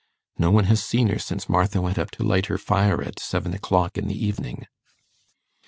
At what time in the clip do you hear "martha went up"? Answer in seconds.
1.47-2.09